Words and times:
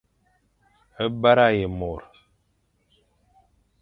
Bara 1.21 1.47
ye 1.57 1.67
môr. 1.79 2.01